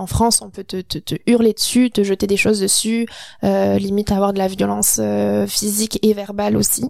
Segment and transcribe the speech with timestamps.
[0.00, 3.08] En France, on peut te, hurler dessus, te jeter des choses dessus,
[3.42, 6.84] euh, limite avoir de la violence euh, physique et verbale aussi.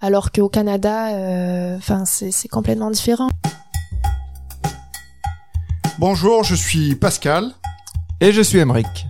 [0.00, 3.28] Alors qu'au Canada, euh, enfin, c'est c'est complètement différent.
[5.98, 7.52] Bonjour, je suis Pascal.
[8.22, 9.06] Et je suis Emeric.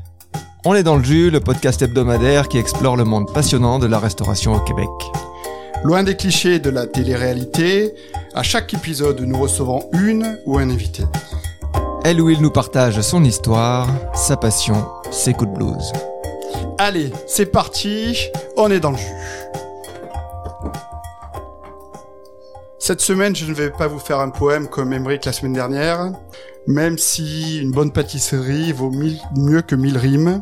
[0.65, 4.01] On est dans le jus, le podcast hebdomadaire qui explore le monde passionnant de la
[4.01, 4.89] restauration au Québec.
[5.85, 7.95] Loin des clichés de la télé-réalité,
[8.35, 11.05] à chaque épisode, nous recevons une ou un invité.
[12.05, 15.93] Elle ou il nous partage son histoire, sa passion, ses coups de blues.
[16.79, 19.05] Allez, c'est parti, on est dans le jus.
[22.79, 26.13] Cette semaine, je ne vais pas vous faire un poème comme Emmerich la semaine dernière,
[26.67, 28.93] même si une bonne pâtisserie vaut
[29.37, 30.41] mieux que mille rimes.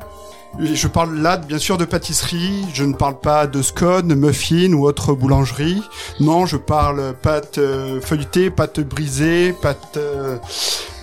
[0.58, 2.64] Et Je parle là, bien sûr, de pâtisserie.
[2.72, 5.82] Je ne parle pas de scone, muffin ou autre boulangerie.
[6.20, 10.38] Non, je parle pâte euh, feuilletée, pâte brisée, pâte euh,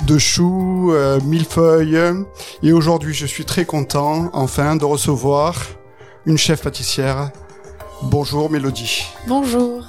[0.08, 1.99] de choux, euh, millefeuille.
[2.63, 5.55] Et aujourd'hui, je suis très content, enfin, de recevoir
[6.25, 7.31] une chef pâtissière.
[8.02, 9.05] Bonjour, Mélodie.
[9.27, 9.86] Bonjour,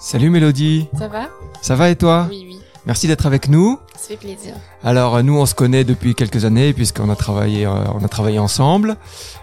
[0.00, 1.28] Salut Mélodie, ça va?
[1.60, 2.28] Ça va et toi?
[2.30, 3.78] Oui, oui, Merci d'être avec nous.
[3.96, 4.54] ça fait plaisir.
[4.82, 8.38] Alors nous on se connaît depuis quelques années puisqu'on a travaillé euh, on a travaillé
[8.38, 8.96] ensemble.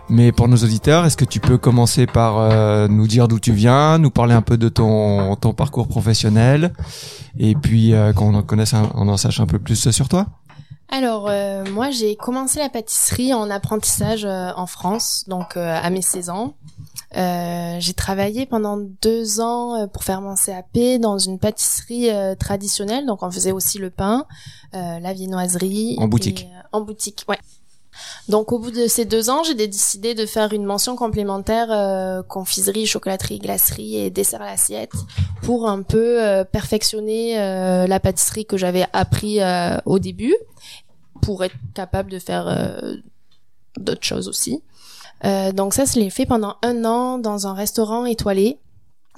[0.10, 3.54] Mais pour nos auditeurs, est-ce que tu peux commencer par euh, nous dire d'où tu
[3.54, 6.73] viens, nous parler un peu de ton ton parcours professionnel
[7.38, 10.26] et puis euh, qu'on en connaisse un- on en sache un peu plus sur toi?
[10.92, 16.30] Alors, euh, moi, j'ai commencé la pâtisserie en apprentissage en France, donc à mes 16
[16.30, 16.54] ans.
[17.18, 22.36] Euh, j'ai travaillé pendant deux ans euh, pour faire mon CAP dans une pâtisserie euh,
[22.36, 24.26] traditionnelle, donc on faisait aussi le pain,
[24.74, 25.96] euh, la viennoiserie.
[26.00, 26.44] En boutique.
[26.44, 27.40] et, euh, en boutique, ouais.
[28.28, 32.23] Donc au bout de ces deux ans, j'ai décidé de faire une mention complémentaire euh,
[32.23, 34.92] confiserie, chocolaterie, glacerie et dessert à l'assiette
[35.44, 40.36] pour un peu euh, perfectionner euh, la pâtisserie que j'avais appris euh, au début
[41.22, 42.96] pour être capable de faire euh,
[43.78, 44.62] d'autres choses aussi.
[45.23, 48.59] Euh, donc ça, je l'ai fait pendant un an dans un restaurant étoilé.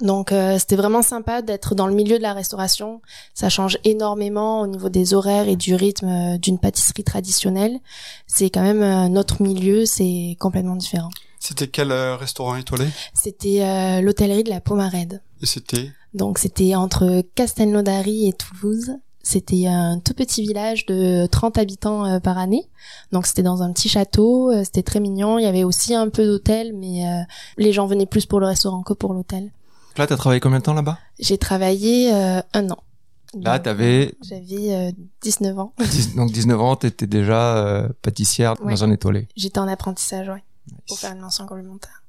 [0.00, 3.00] Donc euh, c'était vraiment sympa d'être dans le milieu de la restauration.
[3.34, 7.78] Ça change énormément au niveau des horaires et du rythme euh, d'une pâtisserie traditionnelle.
[8.26, 11.10] C'est quand même un autre milieu, c'est complètement différent.
[11.40, 12.86] C'était quel euh, restaurant étoilé?
[13.14, 15.22] C'était euh, l'hôtellerie de la Pomarède.
[15.42, 15.90] Et c'était?
[16.14, 18.92] Donc c'était entre Castelnaudary et Toulouse.
[19.28, 22.66] C'était un tout petit village de 30 habitants euh, par année.
[23.12, 25.38] Donc c'était dans un petit château, euh, c'était très mignon.
[25.38, 27.20] Il y avait aussi un peu d'hôtel, mais euh,
[27.58, 29.52] les gens venaient plus pour le restaurant que pour l'hôtel.
[29.98, 30.98] Là, t'as travaillé combien de temps là-bas?
[31.18, 32.78] J'ai travaillé un an.
[33.34, 34.90] Là, t'avais J'avais euh,
[35.20, 35.74] 19 ans.
[35.78, 38.72] 10 donc 19 ans, t'étais déjà euh, pâtissière Ouais.
[38.72, 39.28] dans un étoilé.
[39.36, 40.42] J'étais en apprentissage, ouais,
[40.86, 42.02] pour faire une mention complémentaire.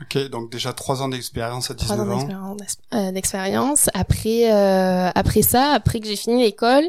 [0.00, 2.54] Ok, donc déjà trois ans d'expérience à Trois 19 ans ans.
[2.54, 3.90] d'expérience- euh, d'expérience.
[3.94, 6.84] Après, euh, après ça, après que j'ai fini l'école,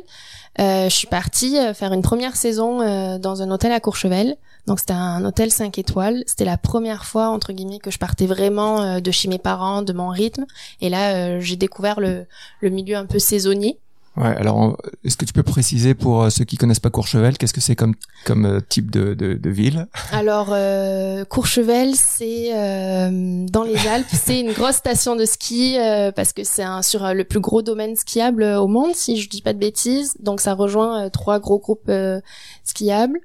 [0.59, 4.36] euh, je suis partie euh, faire une première saison euh, dans un hôtel à Courchevel.
[4.68, 6.24] Donc c'était un hôtel 5 étoiles.
[6.28, 9.81] C'était la première fois entre guillemets que je partais vraiment euh, de chez mes parents,
[9.81, 10.46] de mon rythme.
[10.81, 12.28] Et là, euh, j'ai découvert le,
[12.62, 13.80] le milieu un peu saisonnier.
[14.18, 17.53] Ouais, alors est-ce que tu peux préciser pour euh, ceux qui connaissent pas Courchevel, qu'est-ce
[17.53, 17.94] que c'est comme
[18.25, 19.88] comme euh, type de, de, de ville?
[20.12, 26.12] Alors euh, Courchevel, c'est euh, dans les Alpes, c'est une grosse station de ski euh,
[26.12, 29.42] parce que c'est sur euh, le plus gros domaine skiable au monde, si je dis
[29.42, 30.16] pas de bêtises.
[30.20, 32.20] Donc ça rejoint trois gros groupes euh,
[32.66, 33.20] skiables.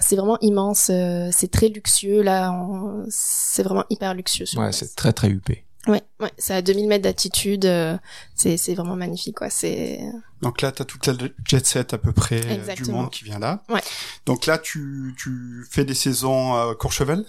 [0.00, 4.44] C'est vraiment immense, euh, c'est très luxueux là, on- c'est vraiment hyper luxueux.
[4.56, 5.64] Ouais, c'est très très huppé.
[5.86, 7.96] Ouais, ouais, c'est à 2000 mètres d'altitude, euh,
[8.34, 9.50] c'est c'est vraiment magnifique quoi.
[9.50, 10.00] C'est
[10.40, 11.14] Donc là, t'as toute la
[11.46, 13.62] jet set à peu près euh, du monde qui vient là.
[13.68, 13.82] Ouais.
[14.24, 17.26] Donc là, tu, tu fais des saisons à Courchevel?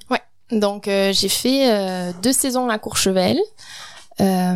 [0.51, 3.39] Donc euh, j'ai fait euh, deux saisons à Courchevel,
[4.21, 4.55] euh,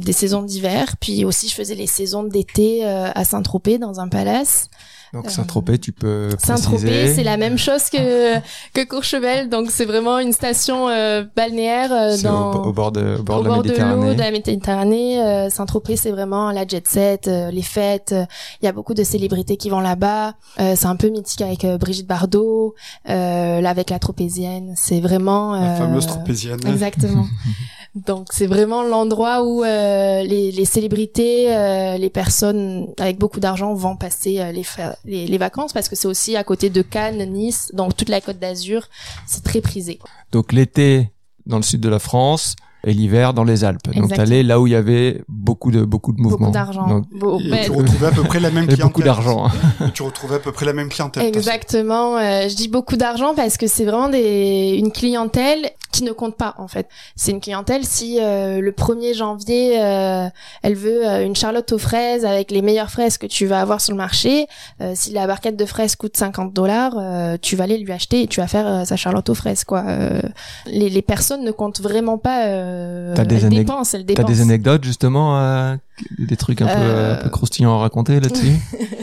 [0.00, 4.08] des saisons d'hiver, puis aussi je faisais les saisons d'été euh, à Saint-Tropez dans un
[4.08, 4.68] palace.
[5.12, 8.36] Donc Euh, Saint-Tropez, tu peux Saint-Tropez, c'est la même chose que
[8.74, 13.16] que Courchevel, donc c'est vraiment une station euh, balnéaire euh, dans au, au bord de
[13.18, 14.14] au bord au de la bord de l'eau Méditerranée.
[14.14, 15.22] de la Méditerranée.
[15.22, 18.12] Euh, Saint-Tropez, c'est vraiment la jet set, euh, les fêtes.
[18.12, 18.24] euh,
[18.62, 20.34] Il y a beaucoup de célébrités qui vont là-bas.
[20.60, 22.74] Euh, c'est un peu mythique avec euh, Brigitte Bardot,
[23.08, 24.72] euh, là avec la Tropézienne.
[24.76, 26.58] C'est vraiment La fameuse tropézienne.
[26.66, 27.26] Exactement.
[27.96, 33.96] Donc c'est vraiment l'endroit où euh, les, célébrités, euh, les personnes avec beaucoup d'argent vont
[33.96, 34.64] passer euh, les,
[35.06, 38.20] les les vacances parce que c'est aussi à côté de Cannes, Nice, donc toute la
[38.20, 38.88] Côte d'Azur,
[39.26, 39.98] c'est très prisé.
[40.30, 41.10] Donc l'été
[41.46, 42.54] dans le sud de la France
[42.86, 43.80] et l'hiver dans les Alpes.
[43.84, 44.16] Donc Exactement.
[44.16, 46.38] t'allais là où il y avait beaucoup de beaucoup de mouvements.
[46.46, 46.86] Beaucoup d'argent.
[46.88, 48.86] Donc, tu retrouvais à peu près la même clientèle.
[48.86, 49.48] beaucoup d'argent.
[49.92, 51.24] tu retrouvais à peu près la même clientèle.
[51.26, 52.16] Exactement.
[52.16, 56.36] euh, je dis beaucoup d'argent parce que c'est vraiment des, une clientèle qui ne compte
[56.36, 56.88] pas en fait.
[57.16, 60.28] C'est une clientèle si euh, le 1er janvier euh,
[60.62, 63.80] elle veut euh, une charlotte aux fraises avec les meilleures fraises que tu vas avoir
[63.80, 64.46] sur le marché.
[64.80, 68.22] euh, si la barquette de fraises coûte 50 dollars, euh, tu vas aller lui acheter
[68.22, 69.84] et tu vas faire euh, sa charlotte aux fraises quoi.
[69.88, 70.20] Euh,
[70.66, 72.44] les, les personnes ne comptent vraiment pas.
[72.76, 75.76] Euh, T'as des anec- anecdotes justement, euh,
[76.18, 78.52] des trucs un peu, Euh, un peu croustillants à raconter là-dessus?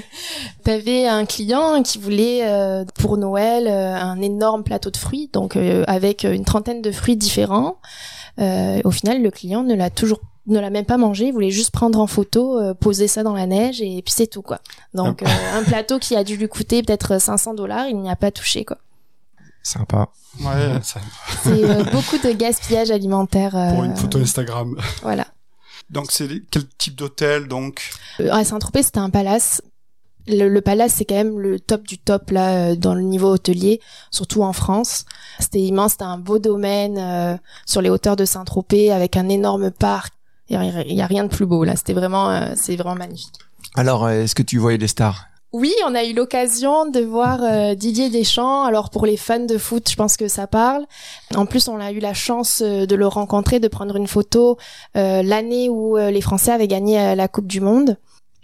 [0.64, 6.24] T'avais un client qui voulait euh, pour Noël un énorme plateau de fruits, donc avec
[6.24, 7.78] une trentaine de fruits différents.
[8.40, 11.72] Au final, le client ne l'a toujours ne l'a même pas mangé, il voulait juste
[11.72, 14.60] prendre en photo, euh, poser ça dans la neige et puis c'est tout quoi.
[14.94, 15.28] Donc euh,
[15.58, 18.66] un plateau qui a dû lui coûter peut-être 500 dollars, il n'y a pas touché
[18.66, 18.78] quoi.
[19.64, 20.10] Sympa.
[20.42, 21.00] Ouais, ça,
[21.44, 23.56] C'est euh, beaucoup de gaspillage alimentaire.
[23.56, 24.76] euh, pour une photo Instagram.
[25.02, 25.26] Voilà.
[25.90, 27.90] Donc c'est quel type d'hôtel donc?
[28.20, 29.62] Euh, à Saint-Tropez, c'était un palace.
[30.28, 33.80] Le, le palace, c'est quand même le top du top là dans le niveau hôtelier,
[34.10, 35.06] surtout en France.
[35.40, 39.72] C'était immense, c'était un beau domaine euh, sur les hauteurs de Saint-Tropez avec un énorme
[39.72, 40.14] parc.
[40.50, 40.58] Il
[40.94, 41.76] y a, a rien de plus beau là.
[41.76, 43.36] C'était vraiment, euh, c'est vraiment magnifique.
[43.76, 45.26] Alors, est-ce que tu voyais des stars?
[45.54, 48.64] Oui, on a eu l'occasion de voir euh, Didier Deschamps.
[48.64, 50.88] Alors pour les fans de foot, je pense que ça parle.
[51.36, 54.58] En plus, on a eu la chance euh, de le rencontrer, de prendre une photo
[54.98, 57.98] euh, l'année où les Français avaient gagné la Coupe du Monde.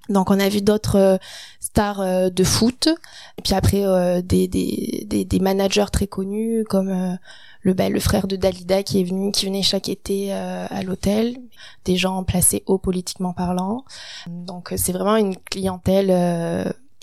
[0.07, 1.19] Donc on a vu d'autres
[1.59, 2.89] stars de foot,
[3.37, 3.83] et puis après
[4.23, 7.17] des, managers très connus comme
[7.61, 11.37] le, le frère de Dalida qui est venu, qui venait chaque été à l'hôtel,
[11.85, 13.83] des gens placés haut politiquement parlant.
[14.27, 16.09] Donc c'est vraiment une clientèle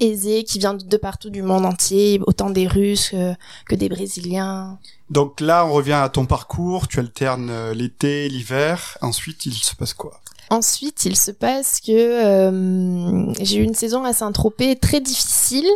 [0.01, 3.35] euh, aisée qui vient de partout du monde entier, autant des Russes que,
[3.69, 4.79] que des Brésiliens.
[5.11, 6.89] Donc là, on revient à ton parcours.
[6.89, 8.99] Tu alternes euh, l'été, l'hiver.
[9.03, 10.21] Ensuite, il se passe quoi?
[10.51, 15.67] Ensuite, il se passe que euh, j'ai eu une saison à Saint-Tropez très difficile.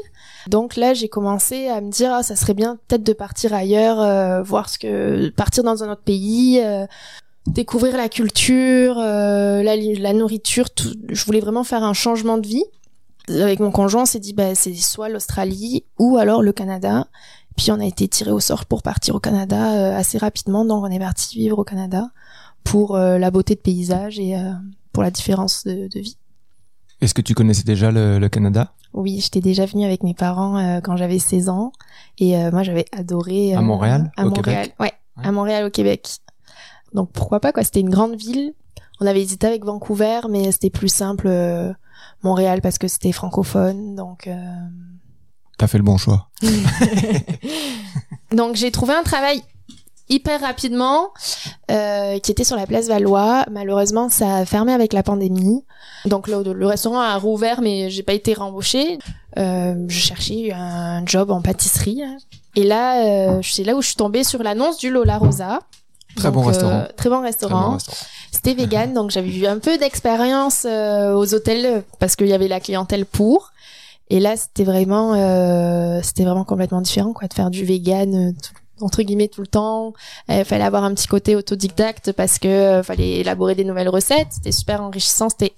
[0.47, 4.01] Donc là, j'ai commencé à me dire, ah, ça serait bien peut-être de partir ailleurs,
[4.01, 6.87] euh, voir ce que, partir dans un autre pays, euh,
[7.47, 10.71] découvrir la culture, euh, la, la nourriture.
[10.71, 10.95] Tout.
[11.09, 12.65] Je voulais vraiment faire un changement de vie.
[13.29, 17.07] Avec mon conjoint, on s'est dit, bah, c'est soit l'Australie ou alors le Canada.
[17.57, 20.83] Puis on a été tiré au sort pour partir au Canada euh, assez rapidement, donc
[20.85, 22.11] on est parti vivre au Canada
[22.65, 24.53] pour euh, la beauté de paysage et euh,
[24.93, 26.17] pour la différence de, de vie.
[27.01, 28.73] Est-ce que tu connaissais déjà le, le Canada?
[28.95, 31.71] Oui, j'étais déjà venue avec mes parents quand j'avais 16 ans
[32.19, 33.55] et moi j'avais adoré.
[33.55, 34.75] À Montréal, À au Montréal, Québec?
[34.81, 35.27] Ouais, Ouais.
[35.27, 36.09] à Montréal au Québec.
[36.93, 38.53] Donc pourquoi pas quoi C'était une grande ville.
[39.01, 41.29] On avait hésité avec Vancouver, mais c'était plus simple
[42.23, 43.95] Montréal parce que c'était francophone.
[43.95, 44.35] Donc euh,
[45.59, 46.29] T'as fait le bon choix.
[48.33, 49.43] Donc j'ai trouvé un travail
[50.09, 51.11] hyper rapidement
[51.71, 53.47] euh, qui était sur la place Valois.
[53.51, 55.65] Malheureusement, ça a fermé avec la pandémie.
[56.05, 58.99] Donc le, le restaurant a rouvert, mais j'ai pas été rembauchée.
[59.39, 62.03] Euh, je cherchais un job en pâtisserie.
[62.57, 65.61] Et là, euh, c'est là où je suis tombée sur l'annonce du Lola Rosa.
[66.17, 66.85] Très Donc, bon euh, restaurant.
[66.97, 67.69] très bon Très restaurant.
[67.69, 67.97] bon restaurant.
[68.33, 72.33] C'était vegan, donc j'avais eu un peu d'expérience euh, aux hôtels euh, parce qu'il y
[72.33, 73.53] avait la clientèle pour.
[74.09, 78.33] Et là, c'était vraiment, euh, c'était vraiment complètement différent, quoi, de faire du vegan euh,
[78.33, 79.93] tout- entre guillemets tout le temps.
[80.29, 84.29] Il fallait avoir un petit côté autodidacte parce que euh, fallait élaborer des nouvelles recettes.
[84.31, 85.29] C'était super enrichissant.
[85.29, 85.53] C'était,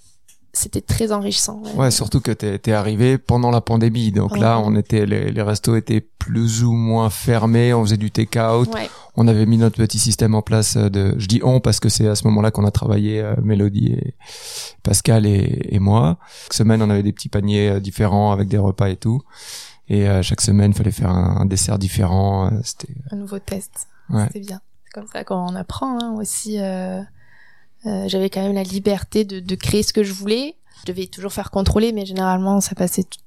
[0.52, 1.62] c'était très enrichissant.
[1.76, 5.42] Ouais, surtout que t'es t'es arrivé pendant la pandémie, donc là, on était les, les
[5.42, 8.88] restos étaient plus ou moins fermés, on faisait du take-out, Ouais.
[9.16, 11.88] on avait mis notre petit système en place euh, de, je dis on parce que
[11.88, 14.14] c'est à ce moment-là qu'on a travaillé euh, Mélodie et
[14.82, 16.18] Pascal et, et moi.
[16.44, 19.22] Chaque semaine, on avait des petits paniers euh, différents avec des repas et tout,
[19.88, 22.46] et euh, chaque semaine, il fallait faire un, un dessert différent.
[22.46, 23.88] euh, C'était un nouveau test.
[24.10, 24.26] Ouais.
[24.26, 24.60] C'était bien.
[24.84, 26.58] C'est comme ça qu'on apprend hein, aussi.
[26.60, 27.00] euh,
[27.86, 30.56] euh, J'avais quand même la liberté de, de créer ce que je voulais.
[30.86, 33.04] Je devais toujours faire contrôler, mais généralement ça passait.
[33.04, 33.18] tout-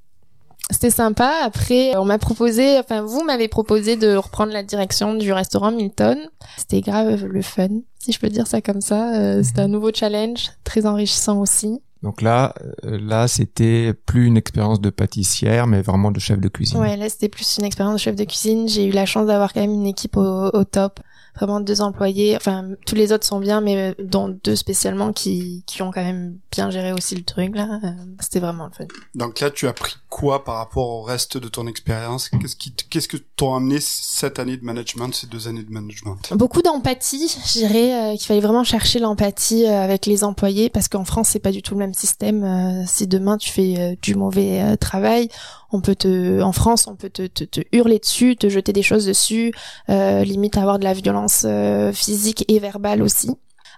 [0.72, 1.32] C'était sympa.
[1.44, 6.18] Après, on m'a proposé, enfin vous m'avez proposé de reprendre la direction du restaurant Milton.
[6.58, 7.68] C'était grave le fun,
[8.00, 9.16] si je peux dire ça comme ça.
[9.16, 11.80] Euh, C'était un nouveau challenge, très enrichissant aussi.
[12.04, 16.48] donc là, euh, là, c'était plus une expérience de pâtissière, mais vraiment de chef de
[16.50, 16.80] cuisine.
[16.80, 18.68] Ouais, là c'était plus une expérience de chef de cuisine.
[18.68, 21.00] J'ai eu la chance d'avoir quand même une équipe au, au top.
[21.36, 22.36] Vraiment deux employés.
[22.36, 26.38] Enfin, tous les autres sont bien, mais dont deux spécialement qui, qui ont quand même
[26.52, 27.80] bien géré aussi le truc là.
[27.84, 27.90] Euh,
[28.20, 28.86] C'était vraiment le fun.
[29.16, 32.30] Donc là, tu as pris quoi par rapport au reste de ton expérience?
[32.30, 36.32] Qu'est-ce qui, qu'est-ce que t'ont amené cette année de management, ces deux années de management?
[36.34, 37.28] Beaucoup d'empathie.
[37.46, 41.30] Je dirais euh, qu'il fallait vraiment chercher l'empathie euh, avec les employés parce qu'en France
[41.30, 42.44] c'est pas du tout le même système.
[42.44, 45.28] Euh, si demain tu fais euh, du mauvais euh, travail,
[45.72, 48.84] on peut te, en France, on peut te, te, te hurler dessus, te jeter des
[48.84, 49.54] choses dessus,
[49.90, 53.32] euh, limite avoir de la violence euh, physique et verbale aussi.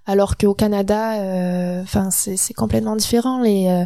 [0.05, 3.41] alors qu'au Canada, euh, enfin c'est complètement différent.
[3.41, 3.85] Les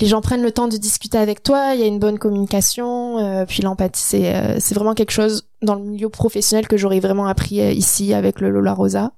[0.00, 3.44] les gens prennent le temps de discuter avec toi, il y a une bonne communication,
[3.46, 7.56] puis l'empathie c'est c'est vraiment quelque chose dans le milieu professionnel que j'aurais vraiment appris
[7.56, 9.12] ici avec le Lola Rosa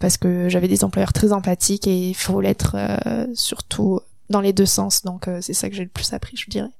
[0.00, 2.76] parce que j'avais des employeurs très empathiques et il faut l'être
[3.34, 5.02] surtout dans les deux sens.
[5.02, 6.70] Donc c'est ça que j'ai le plus appris, je dirais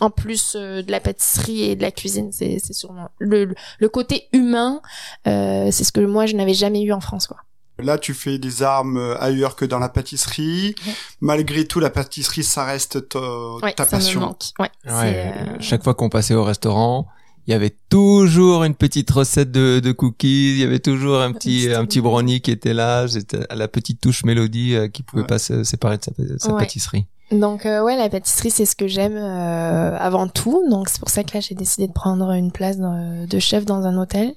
[0.00, 4.28] en plus euh, de la pâtisserie et de la cuisine, c'est sûrement le, le côté
[4.32, 4.80] humain,
[5.26, 7.38] euh, c'est ce que moi je n'avais jamais eu en France quoi.
[7.80, 10.74] Là, tu fais des armes euh, ailleurs que dans la pâtisserie.
[11.20, 13.20] Malgré tout, la pâtisserie, ça reste ta,
[13.62, 14.18] ouais, ta ça passion.
[14.18, 14.46] Me manque.
[14.58, 17.06] Ouais, ouais Chaque fois qu'on passait au restaurant,
[17.46, 21.32] il y avait toujours une petite recette de, de cookies, il y avait toujours un
[21.32, 25.38] petit un petit brownie qui était là, c'était la petite touche mélodie qui pouvait pas
[25.38, 27.06] se séparer de sa, sa pâtisserie.
[27.30, 30.64] Donc euh, ouais, la pâtisserie c'est ce que j'aime euh, avant tout.
[30.70, 33.84] Donc c'est pour ça que là j'ai décidé de prendre une place de chef dans
[33.84, 34.34] un hôtel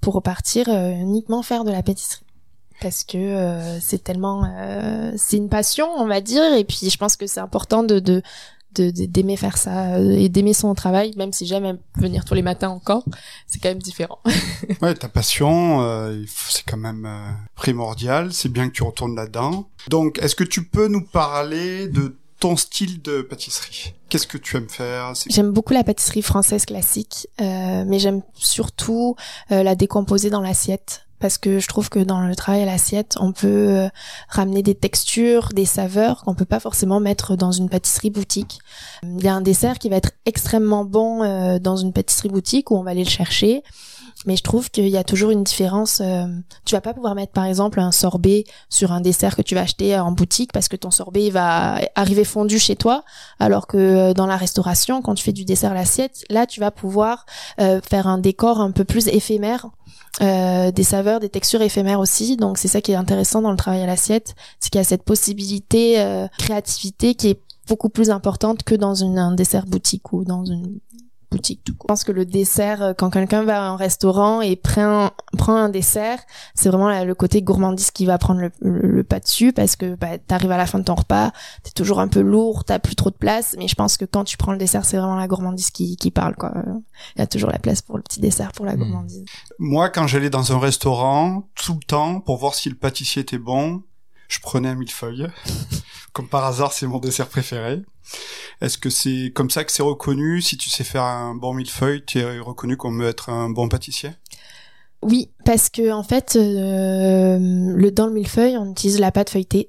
[0.00, 2.22] pour repartir euh, uniquement faire de la pâtisserie.
[2.82, 4.42] Parce que c'est tellement
[5.16, 6.42] c'est une passion on va dire.
[6.54, 8.22] Et puis je pense que c'est important de de
[8.74, 13.02] d'aimer faire ça et d'aimer son travail même si j'aime venir tous les matins encore.
[13.46, 14.18] C'est quand même différent.
[14.82, 17.08] Ouais ta passion c'est quand même
[17.54, 18.34] primordial.
[18.34, 19.70] C'est bien que tu retournes là-dedans.
[19.88, 23.94] Donc est-ce que tu peux nous parler de ton style de pâtisserie?
[24.08, 25.12] Qu'est-ce que tu aimes faire?
[25.28, 29.16] J'aime beaucoup la pâtisserie française classique, euh, mais j'aime surtout
[29.50, 31.06] euh, la décomposer dans l'assiette.
[31.18, 33.88] Parce que je trouve que dans le travail à l'assiette, on peut euh,
[34.28, 38.58] ramener des textures, des saveurs qu'on peut pas forcément mettre dans une pâtisserie boutique.
[39.02, 42.70] Il y a un dessert qui va être extrêmement bon euh, dans une pâtisserie boutique
[42.70, 43.62] où on va aller le chercher
[44.26, 46.00] mais je trouve qu'il y a toujours une différence.
[46.04, 46.26] Euh,
[46.64, 49.62] tu vas pas pouvoir mettre par exemple un sorbet sur un dessert que tu vas
[49.62, 53.04] acheter en boutique parce que ton sorbet va arriver fondu chez toi,
[53.38, 56.60] alors que euh, dans la restauration, quand tu fais du dessert à l'assiette, là tu
[56.60, 57.24] vas pouvoir
[57.60, 59.68] euh, faire un décor un peu plus éphémère.
[60.20, 62.36] des saveurs, des textures éphémères aussi.
[62.36, 64.84] Donc c'est ça qui est intéressant dans le travail à l'assiette, c'est qu'il y a
[64.84, 70.44] cette possibilité créativité qui est beaucoup plus importante que dans un dessert boutique ou dans
[70.44, 70.80] une
[71.30, 74.56] boutique tout Je pense que le dessert, euh, quand quelqu'un va à un restaurant et
[74.56, 76.18] prend, prend un dessert,
[76.54, 80.50] c'est vraiment le côté gourmandise qui va prendre le, pas dessus parce que bah, t'arrives
[80.50, 83.16] à la fin de ton repas, t'es toujours un peu lourd, t'as plus trop de
[83.16, 85.96] place, mais je pense que quand tu prends le dessert, c'est vraiment la gourmandise qui,
[85.96, 86.52] qui parle quoi.
[87.16, 88.78] Il y a toujours la place pour le petit dessert, pour la hmm.
[88.78, 89.24] gourmandise.
[89.58, 93.38] Moi, quand j'allais dans un restaurant, tout le temps, pour voir si le pâtissier était
[93.38, 93.82] bon,
[94.28, 95.28] je prenais un millefeuille.
[96.12, 97.82] Comme par hasard, c'est mon dessert préféré.
[98.60, 100.40] Est-ce que c'est comme ça que c'est reconnu?
[100.40, 104.12] Si tu sais faire un bon millefeuille, tu es reconnu comme être un bon pâtissier?
[105.02, 109.68] Oui, parce que en fait, euh, le dans le millefeuille, on utilise la pâte feuilletée.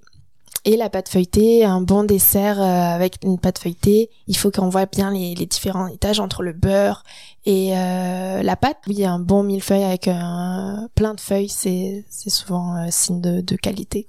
[0.65, 4.69] Et la pâte feuilletée, un bon dessert euh, avec une pâte feuilletée, il faut qu'on
[4.69, 7.03] voit bien les, différents étages entre le beurre
[7.45, 8.77] et euh, la pâte.
[8.87, 14.05] Oui, un bon millefeuille avec un, plein de feuilles, c'est souvent signe de, de qualité.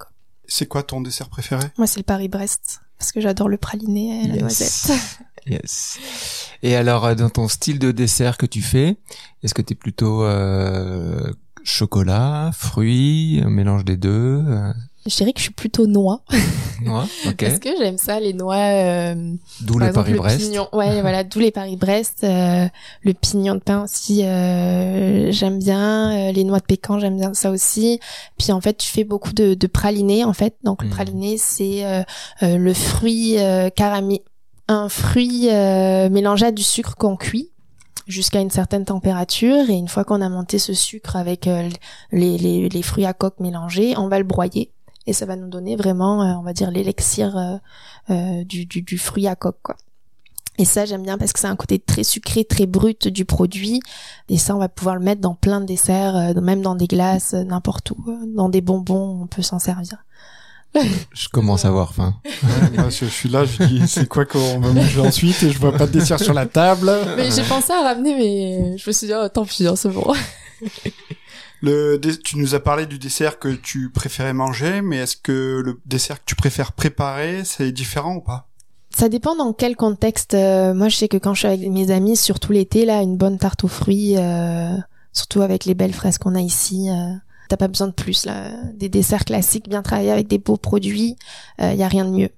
[0.49, 1.63] C'est quoi ton dessert préféré?
[1.77, 4.91] Moi, c'est le Paris-Brest parce que j'adore le praliné et la noisette.
[5.47, 5.97] yes.
[6.61, 8.97] Et alors, euh, dans ton style de dessert que tu fais,
[9.41, 11.31] est-ce que tu es plutôt euh,
[11.63, 14.73] chocolat, fruits, un mélange des deux euh?
[15.09, 16.21] Je dirais que je suis plutôt noix.
[16.81, 17.35] Noix, ok.
[17.37, 18.55] Parce que j'aime ça, les noix.
[18.55, 20.57] Euh, d'où les Paris-Brest.
[20.73, 22.23] Ouais, voilà, d'où les Paris-Brest.
[22.23, 22.67] Euh,
[23.03, 26.29] le pignon de pain aussi, euh, j'aime bien.
[26.29, 27.99] Euh, les noix de pécan, j'aime bien ça aussi.
[28.37, 30.55] Puis en fait, tu fais beaucoup de, de praliné, en fait.
[30.63, 30.91] Donc le hmm.
[30.91, 31.83] praliné, c'est
[32.41, 33.37] le fruit
[33.75, 34.23] caramé,
[34.67, 37.51] un fruit mélangé à du sucre qu'on cuit
[38.07, 42.69] jusqu'à une certaine température et une fois qu'on a monté ce sucre avec les, les,
[42.69, 44.71] les, fruits à coque mélangés, on va le broyer
[45.07, 47.57] et ça va nous donner vraiment, euh, on va dire, l'élixir euh,
[48.09, 49.75] euh, du, du, du, fruit à coque, quoi.
[50.57, 53.79] Et ça, j'aime bien parce que c'est un côté très sucré, très brut du produit.
[54.27, 57.33] Et ça, on va pouvoir le mettre dans plein de desserts, même dans des glaces,
[57.33, 58.03] n'importe où.
[58.35, 60.03] Dans des bonbons, on peut s'en servir.
[61.13, 62.15] Je commence à avoir faim.
[62.73, 65.41] moi, je suis là, je dis, c'est quoi qu'on va manger ensuite?
[65.43, 66.91] Et je vois pas de dessert sur la table.
[67.15, 69.89] Mais j'ai pensé à ramener, mais je me suis dit, oh, tant pis, hein, c'est
[69.89, 70.13] bon.
[71.61, 75.79] Le, tu nous as parlé du dessert que tu préférais manger, mais est-ce que le
[75.85, 78.47] dessert que tu préfères préparer, c'est différent ou pas?
[78.95, 80.33] Ça dépend dans quel contexte.
[80.33, 83.17] Euh, moi, je sais que quand je suis avec mes amis, surtout l'été, là, une
[83.17, 84.75] bonne tarte aux fruits, euh,
[85.13, 87.13] surtout avec les belles fraises qu'on a ici, euh,
[87.49, 88.25] t'as pas besoin de plus.
[88.25, 88.51] Là.
[88.73, 91.15] Des desserts classiques bien travaillés avec des beaux produits,
[91.59, 92.29] il euh, y a rien de mieux.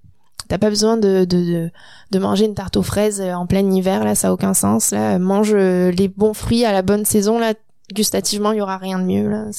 [0.49, 1.71] T'as pas besoin de, de,
[2.11, 4.91] de, manger une tarte aux fraises en plein hiver, là, ça a aucun sens.
[4.91, 7.53] Là, mange les bons fruits à la bonne saison, là,
[7.93, 9.49] gustativement, il y aura rien de mieux là.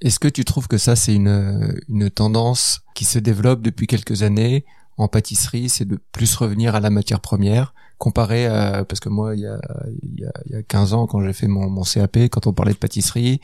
[0.00, 4.22] Est-ce que tu trouves que ça c'est une une tendance qui se développe depuis quelques
[4.22, 4.64] années
[4.98, 9.34] en pâtisserie, c'est de plus revenir à la matière première, comparé à, parce que moi,
[9.34, 9.58] il y a,
[10.02, 12.46] il y a, il y a 15 ans, quand j'ai fait mon, mon CAP, quand
[12.46, 13.40] on parlait de pâtisserie,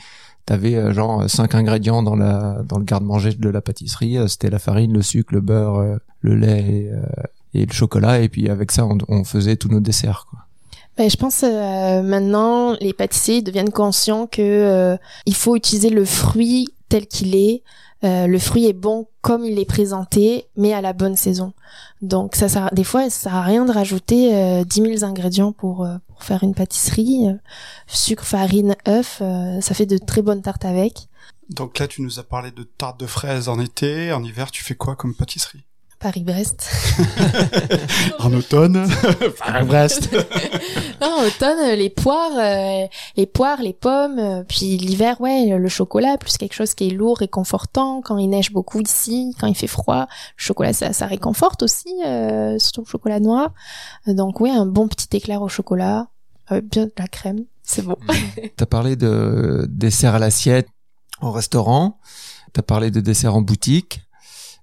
[0.47, 4.18] t'avais euh, genre cinq ingrédients dans la dans le garde-manger de la pâtisserie.
[4.18, 7.02] Euh, C'était la farine, le sucre, le beurre, euh, le lait et, euh,
[7.54, 8.20] et le chocolat.
[8.20, 10.26] Et puis avec ça, on, on faisait tous nos desserts.
[10.30, 10.38] Quoi.
[10.98, 16.04] Ben, je pense euh, maintenant les pâtissiers deviennent conscients que euh, il faut utiliser le
[16.04, 17.62] fruit tel qu'il est.
[18.04, 21.52] Euh, le fruit est bon comme il est présenté, mais à la bonne saison.
[22.02, 25.52] Donc ça sert, des fois, ça sert à rien de rajouter euh, 10 000 ingrédients
[25.52, 27.28] pour, euh, pour faire une pâtisserie.
[27.28, 27.34] Euh,
[27.86, 29.22] sucre, farine, œuf,
[29.60, 31.08] ça fait de très bonnes tartes avec.
[31.50, 34.12] Donc là, tu nous as parlé de tarte de fraises en été.
[34.12, 35.64] En hiver, tu fais quoi comme pâtisserie?
[36.00, 36.68] Paris-Brest.
[38.20, 38.88] En automne,
[39.38, 40.10] Paris-Brest.
[41.00, 42.86] non, en automne, euh, les poires, euh,
[43.16, 46.90] les poires, les pommes, euh, puis l'hiver, ouais, le chocolat, plus quelque chose qui est
[46.90, 48.00] lourd, réconfortant.
[48.02, 51.94] Quand il neige beaucoup ici, quand il fait froid, le chocolat, ça, ça réconforte aussi,
[52.04, 53.52] euh, surtout le chocolat noir.
[54.08, 56.08] Euh, Donc oui, un bon petit éclair au chocolat,
[56.52, 57.96] euh, bien de la crème, c'est bon.
[58.56, 60.68] T'as parlé de dessert à l'assiette
[61.20, 61.98] en restaurant.
[62.52, 64.00] T'as parlé de dessert en boutique.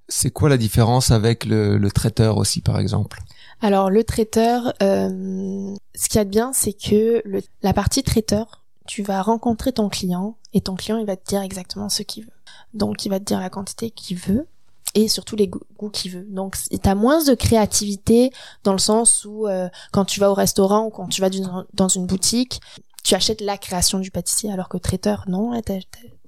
[0.08, 3.22] C'est quoi la différence avec le, traiteur aussi, par exemple?
[3.62, 7.24] Alors le traiteur, euh, ce qu'il y a de bien, c'est que
[7.64, 11.42] la partie traiteur, tu vas rencontrer ton client et ton client il va te dire
[11.42, 12.32] exactement ce qu'il veut.
[12.74, 14.46] Donc il va te dire la quantité qu'il veut
[14.96, 16.26] et surtout les goûts, qu'il veut.
[16.30, 18.32] Donc tu as moins de créativité
[18.64, 21.30] dans le sens où euh, quand tu vas au restaurant ou quand tu vas
[21.74, 22.62] dans une boutique,
[23.06, 25.76] tu achètes la création du pâtissier alors que traiteur non, t'a-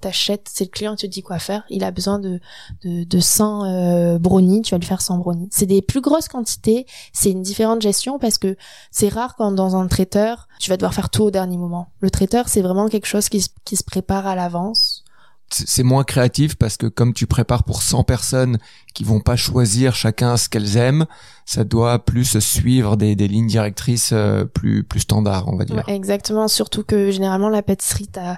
[0.00, 2.38] t'achètes, c'est le client qui te dit quoi faire, il a besoin de
[2.84, 5.48] de, de 100 euh, brownies, tu vas lui faire 100 brownies.
[5.50, 8.56] C'est des plus grosses quantités, c'est une différente gestion parce que
[8.92, 11.88] c'est rare quand dans un traiteur, tu vas devoir faire tout au dernier moment.
[12.00, 15.02] Le traiteur, c'est vraiment quelque chose qui, qui se prépare à l'avance.
[15.50, 18.58] C'est moins créatif parce que comme tu prépares pour 100 personnes
[18.92, 21.06] qui vont pas choisir chacun ce qu'elles aiment,
[21.46, 25.76] ça doit plus suivre des, des lignes directrices euh, plus plus standards, on va dire.
[25.76, 28.36] Ouais, exactement, surtout que généralement la pâtisserie, t'as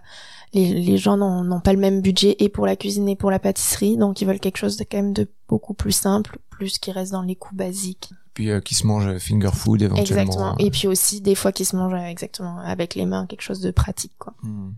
[0.53, 3.39] les, les gens n'ont pas le même budget et pour la cuisine et pour la
[3.39, 6.93] pâtisserie, donc ils veulent quelque chose de quand même de beaucoup plus simple, plus qui
[6.93, 8.11] reste dans les coûts basiques.
[8.35, 10.23] Puis euh, qui se mange finger food éventuellement.
[10.23, 10.57] Exactement.
[10.59, 13.61] Et puis aussi des fois qui se mangent euh, exactement avec les mains, quelque chose
[13.61, 14.35] de pratique quoi.
[14.43, 14.71] Hmm.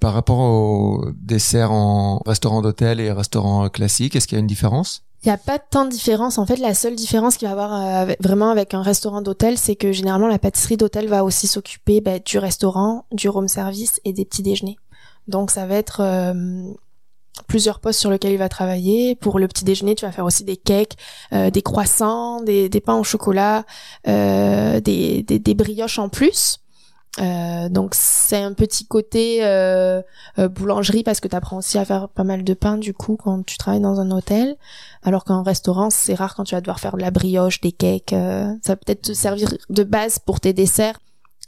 [0.00, 4.46] Par rapport au dessert en restaurant d'hôtel et restaurant classique, est-ce qu'il y a une
[4.46, 5.02] différence?
[5.22, 6.38] Il n'y a pas tant de différence.
[6.38, 9.58] En fait, la seule différence qu'il va y avoir euh, vraiment avec un restaurant d'hôtel,
[9.58, 14.00] c'est que généralement la pâtisserie d'hôtel va aussi s'occuper bah, du restaurant, du room service
[14.04, 14.76] et des petits déjeuners.
[15.26, 16.62] Donc ça va être euh,
[17.48, 19.16] plusieurs postes sur lesquels il va travailler.
[19.16, 20.96] Pour le petit déjeuner, tu vas faire aussi des cakes,
[21.32, 23.64] euh, des croissants, des, des pains au chocolat,
[24.06, 26.60] euh, des, des, des brioches en plus.
[27.18, 30.02] Euh, donc c'est un petit côté euh,
[30.38, 33.16] euh, boulangerie parce que tu apprends aussi à faire pas mal de pain du coup
[33.16, 34.56] quand tu travailles dans un hôtel.
[35.02, 38.10] Alors qu'en restaurant, c'est rare quand tu vas devoir faire de la brioche, des cakes.
[38.10, 40.98] ça va peut-être te servir de base pour tes desserts.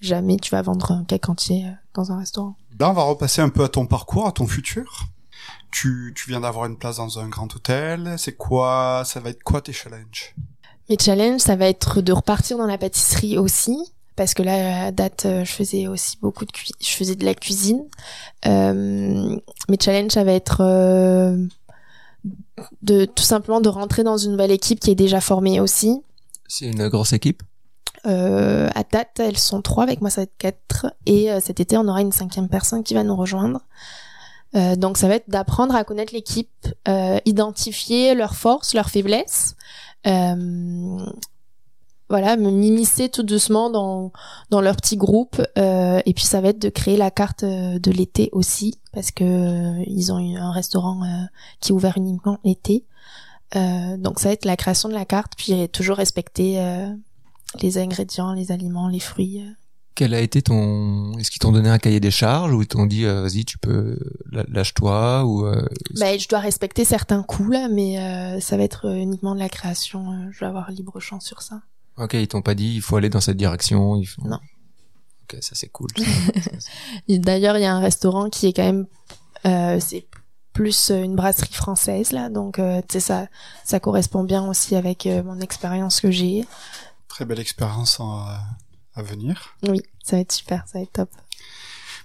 [0.01, 2.55] Jamais tu vas vendre un cake entier dans un restaurant.
[2.79, 5.07] Là, on va repasser un peu à ton parcours, à ton futur.
[5.73, 8.15] Tu, tu viens d'avoir une place dans un grand hôtel.
[8.17, 10.35] C'est quoi, ça va être quoi tes challenges?
[10.89, 13.77] Mes challenges, ça va être de repartir dans la pâtisserie aussi.
[14.19, 16.77] Parce que là, à date, euh, je faisais aussi beaucoup de cuisine.
[16.81, 17.85] Je faisais de la cuisine.
[18.47, 19.37] Euh,
[19.69, 21.37] mes challenges, ça va être euh,
[22.83, 26.03] de tout simplement de rentrer dans une nouvelle équipe qui est déjà formée aussi.
[26.49, 27.45] C'est une grosse équipe?
[28.07, 30.93] Euh, à date, elles sont trois, avec moi ça va être quatre.
[31.07, 33.61] Et cet été, on aura une cinquième personne qui va nous rejoindre.
[34.57, 39.57] Euh, donc ça va être d'apprendre à connaître l'équipe, euh, identifier leurs forces, leurs faiblesses.
[40.07, 40.99] Euh,
[42.09, 44.13] voilà, me m'immiscer tout doucement dans
[44.51, 45.41] dans leur petit groupe.
[45.59, 49.11] Euh, et puis ça va être de créer la carte euh, de l'été aussi, parce
[49.11, 51.25] que euh, ils ont eu un restaurant euh,
[51.61, 52.85] qui est ouvert uniquement l'été.
[53.57, 56.89] Euh, donc ça va être la création de la carte, puis toujours respecter euh,
[57.63, 59.43] les ingrédients, les aliments, les fruits.
[59.95, 62.87] Quel a été ton Est-ce qu'ils t'ont donné un cahier des charges ou ils t'ont
[62.87, 63.99] dit vas-y tu peux
[64.31, 65.67] lâche-toi ou euh,
[65.99, 69.49] Ben, je dois respecter certains coûts là, mais euh, ça va être uniquement de la
[69.49, 70.29] création.
[70.31, 71.63] je vais avoir libre champ sur ça.
[71.99, 73.97] Ok, ils t'ont pas dit il faut aller dans cette direction.
[73.97, 74.23] Il faut...
[74.23, 74.39] Non.
[75.25, 75.89] Ok, ça c'est cool.
[77.09, 78.87] D'ailleurs, il y a un restaurant qui est quand même,
[79.47, 80.07] euh, c'est
[80.53, 83.29] plus euh, une brasserie française là, donc euh, tu sais ça,
[83.65, 86.45] ça correspond bien aussi avec euh, mon expérience que j'ai.
[87.09, 88.25] Très belle expérience en-
[88.95, 89.55] à venir.
[89.69, 91.11] Oui, ça va être super, ça va être top.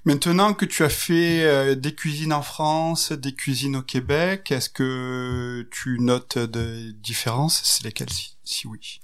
[0.06, 4.70] Maintenant que tu as fait euh, des cuisines en France, des cuisines au Québec, est-ce
[4.70, 7.62] que tu notes des différences?
[7.64, 8.10] C'est lesquelles?
[8.12, 9.00] Si, si oui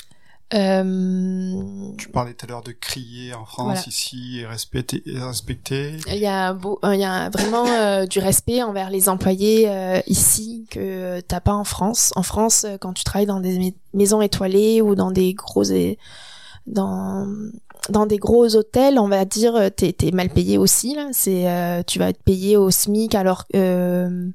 [0.53, 3.81] Euh, Tu parlais tout à l'heure de crier en France, Voilà.
[3.87, 5.03] ici, et respecter.
[5.05, 5.97] respecter.
[6.07, 9.69] Il y a, beau- euh, il y a vraiment euh, du respect envers les employés
[9.69, 12.11] euh, ici que t'as pas en France.
[12.15, 15.63] En France, quand tu travailles dans des mai- maisons étoilées ou dans des gros
[16.67, 17.27] dans
[17.89, 21.07] dans des gros hôtels, on va dire, t'es t'es mal payé aussi là.
[21.11, 24.27] C'est euh, tu vas être payé au SMIC alors euh,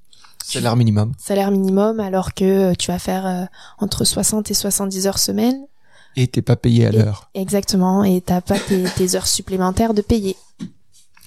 [0.60, 1.12] l'art minimum.
[1.18, 3.44] salaire minimum alors que tu vas faire euh,
[3.78, 5.66] entre 60 et 70 heures semaine.
[6.16, 7.30] Et t'es pas payé à l'heure.
[7.34, 10.36] Exactement, et t'as pas tes, tes heures supplémentaires de payer.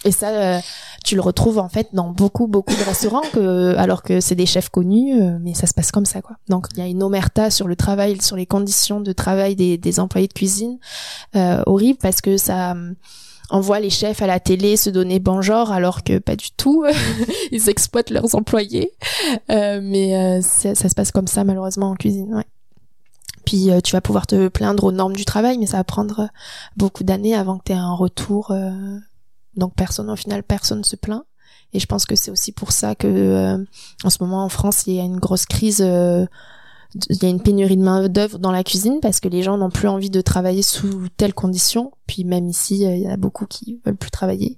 [0.05, 0.59] Et ça, euh,
[1.03, 4.45] tu le retrouves en fait dans beaucoup beaucoup de restaurants, que, alors que c'est des
[4.45, 6.37] chefs connus, euh, mais ça se passe comme ça quoi.
[6.47, 9.77] Donc il y a une omerta sur le travail, sur les conditions de travail des,
[9.77, 10.77] des employés de cuisine,
[11.35, 12.93] euh, horrible parce que ça euh,
[13.49, 16.51] on voit les chefs à la télé se donner bon genre alors que pas du
[16.51, 16.85] tout,
[17.51, 18.91] ils exploitent leurs employés.
[19.49, 22.33] Euh, mais euh, ça, ça se passe comme ça malheureusement en cuisine.
[22.35, 22.45] Ouais.
[23.47, 26.19] Puis euh, tu vas pouvoir te plaindre aux normes du travail, mais ça va prendre
[26.19, 26.27] euh,
[26.75, 28.51] beaucoup d'années avant que tu aies un retour.
[28.51, 28.97] euh,
[29.55, 31.23] Donc personne, au final, personne se plaint.
[31.71, 33.57] Et je pense que c'est aussi pour ça que
[34.03, 35.79] en ce moment en France, il y a une grosse crise.
[35.79, 36.27] il
[37.21, 39.69] y a une pénurie de main d'œuvre dans la cuisine parce que les gens n'ont
[39.69, 41.93] plus envie de travailler sous telles conditions.
[42.05, 44.57] Puis même ici, il y en a beaucoup qui veulent plus travailler.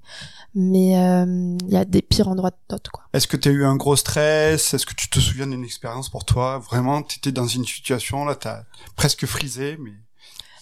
[0.56, 3.04] Mais euh, il y a des pires endroits de d'autres, quoi.
[3.14, 4.74] Est-ce que tu as eu un gros stress?
[4.74, 6.60] Est-ce que tu te souviens d'une expérience pour toi?
[6.60, 8.64] Vraiment, tu étais dans une situation, là, t'as
[8.96, 9.92] presque frisé, mais...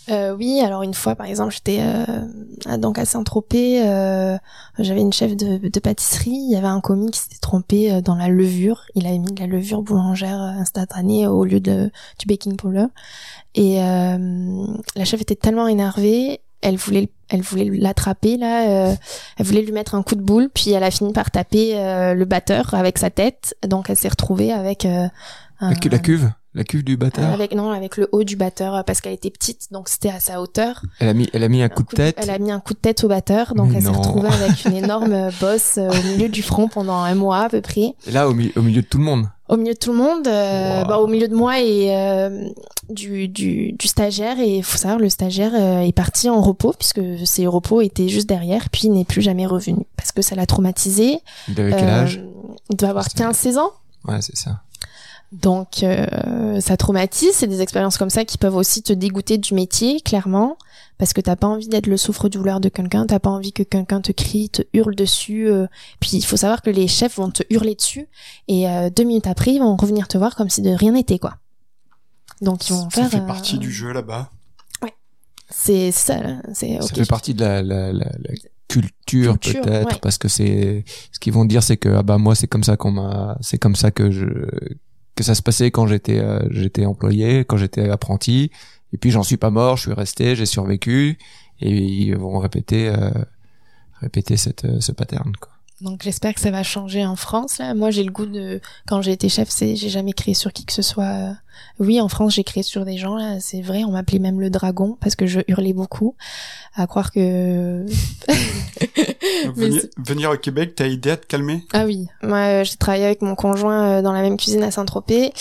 [0.10, 4.38] Euh, oui, alors une fois, par exemple, j'étais euh, donc à Saint-Tropez, euh,
[4.80, 8.00] j'avais une chef de, de pâtisserie, il y avait un commis qui s'était trompé euh,
[8.00, 11.92] dans la levure, il avait mis de la levure boulangère euh, instantanée au lieu de
[12.20, 12.86] du baking powder,
[13.54, 18.96] et euh, la chef était tellement énervée, elle voulait elle voulait l'attraper là, euh,
[19.38, 22.14] elle voulait lui mettre un coup de boule, puis elle a fini par taper euh,
[22.14, 25.08] le batteur avec sa tête, donc elle s'est retrouvée avec euh,
[25.60, 26.32] un- La, cu- la cuve?
[26.54, 27.30] La cuve du batteur?
[27.34, 30.20] Avec non avec le haut du batteur euh, parce qu'elle était petite donc c'était à
[30.22, 32.16] sa hauteur Elle a mis, elle a mis un coup de tête?
[32.18, 34.64] elle a mis un coup de tête au batteur, donc Mais elle s'est retrouvée avec
[34.66, 37.94] une énorme bosse euh, au milieu du front pendant un mois à peu près.
[38.08, 39.28] Et là, au, mi- au milieu de tout le monde.
[39.50, 40.88] Au milieu de tout le monde, euh, Wow.
[40.88, 42.50] bah, au milieu de moi et euh,
[42.90, 44.40] du, du, du stagiaire.
[44.40, 48.10] Et il faut savoir, le stagiaire euh, est parti en repos puisque ses repos étaient
[48.10, 51.20] juste derrière, puis il n'est plus jamais revenu parce que ça l'a traumatisé.
[51.48, 52.22] Il avait quel âge?
[52.70, 53.72] Il doit avoir C'était- 15-16 ans.
[54.06, 54.62] Ouais, c'est ça.
[55.34, 59.54] Donc euh, ça traumatise, c'est des expériences comme ça qui peuvent aussi te dégoûter du
[59.54, 60.58] métier, clairement,
[60.98, 64.00] parce que t'as pas envie d'être le souffre-douleur de quelqu'un, t'as pas envie que quelqu'un
[64.00, 65.50] te crie, te hurle dessus.
[65.50, 65.68] euh.
[66.00, 68.08] Puis il faut savoir que les chefs vont te hurler dessus
[68.48, 71.20] et euh, deux minutes après ils vont revenir te voir comme si de rien n'était
[71.20, 71.36] quoi.
[72.42, 73.10] Donc ils vont Ça faire.
[73.10, 74.32] fait euh, partie du jeu, là-bas.
[75.50, 76.20] C'est ça,
[76.54, 76.96] c'est Ça ok.
[76.96, 78.34] fait partie de la, la, la, la
[78.68, 80.00] culture, Culture, peut-être, ouais.
[80.02, 82.76] parce que c'est ce qu'ils vont dire, c'est que ah bah moi c'est comme ça
[82.76, 84.26] qu'on m'a, c'est comme ça que je
[85.18, 88.52] que ça se passait quand j'étais euh, j'étais employé, quand j'étais apprenti,
[88.94, 91.18] et puis j'en suis pas mort, je suis resté, j'ai survécu,
[91.60, 93.10] et ils vont répéter euh,
[94.00, 95.34] répéter cette euh, ce pattern.
[95.36, 95.57] Quoi.
[95.82, 97.74] Donc j'espère que ça va changer en France là.
[97.76, 100.66] Moi j'ai le goût de quand j'ai été chef, c'est j'ai jamais créé sur qui
[100.66, 101.36] que ce soit.
[101.80, 104.52] Oui, en France, j'ai créé sur des gens là, c'est vrai, on m'appelait même le
[104.52, 106.16] dragon parce que je hurlais beaucoup.
[106.76, 107.84] À croire que
[109.98, 111.64] Venir, au Québec, t'as aidé à te calmer?
[111.74, 114.70] Ah oui, moi euh, j'ai travaillé avec mon conjoint euh, dans la même cuisine à
[114.72, 115.34] Saint-Tropez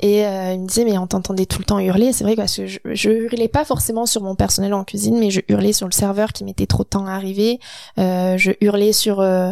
[0.00, 2.56] et euh, il me disait mais on t'entendait tout le temps hurler, c'est vrai parce
[2.56, 5.86] que je, je hurlais pas forcément sur mon personnel en cuisine mais je hurlais sur
[5.86, 7.58] le serveur qui mettait trop de temps à arriver,
[7.98, 9.50] euh, je hurlais sur euh,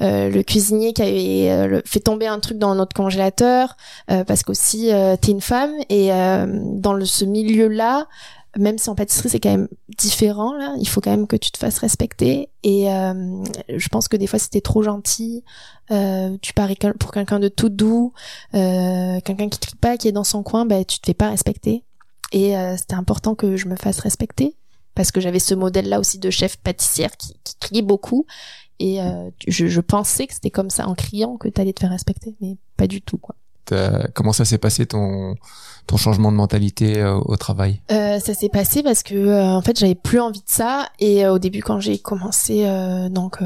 [0.00, 3.76] le cuisinier qui avait euh, fait tomber un truc dans notre congélateur
[4.10, 5.72] euh, parce qu'aussi euh, t'es une femme.
[5.88, 8.06] Et euh, dans ce milieu-là
[8.58, 11.50] même si en pâtisserie c'est quand même différent là, il faut quand même que tu
[11.50, 12.50] te fasses respecter.
[12.62, 13.42] Et euh,
[13.74, 15.42] je pense que des fois c'était trop gentil,
[15.90, 18.12] euh, tu parais pour quelqu'un de tout doux,
[18.54, 21.30] euh, quelqu'un qui crie pas, qui est dans son coin, bah tu te fais pas
[21.30, 21.82] respecter.
[22.32, 24.54] Et euh, c'était important que je me fasse respecter.
[24.94, 28.26] Parce que j'avais ce modèle là aussi de chef pâtissière qui, qui criait beaucoup
[28.78, 31.90] et euh, je, je pensais que c'était comme ça en criant que t'allais te faire
[31.90, 33.34] respecter mais pas du tout quoi.
[34.14, 35.34] Comment ça s'est passé ton
[35.86, 37.80] ton changement de mentalité euh, au travail?
[37.90, 41.24] Euh, ça s'est passé parce que euh, en fait j'avais plus envie de ça et
[41.24, 43.38] euh, au début quand j'ai commencé euh, donc